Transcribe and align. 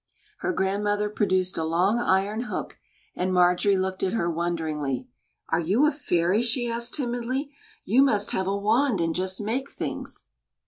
Her 0.39 0.51
grandmother 0.51 1.09
produced 1.11 1.59
a 1.59 1.63
long 1.63 1.99
iron 1.99 2.45
hook, 2.45 2.79
and 3.15 3.31
Marjorie 3.31 3.77
looked 3.77 4.01
at 4.01 4.13
her 4.13 4.31
wonderingly. 4.31 5.07
"Are 5.49 5.59
you 5.59 5.85
a 5.85 5.91
fairy?" 5.91 6.41
she 6.41 6.67
asked, 6.67 6.95
timidly. 6.95 7.51
"You 7.85 8.01
must 8.01 8.31
have 8.31 8.47
a 8.47 8.57
wand 8.57 8.99
and 8.99 9.13
just 9.13 9.39
make 9.39 9.69
things." 9.69 10.25